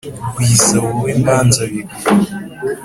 [0.35, 1.93] gwiza wowe mbanzabigwi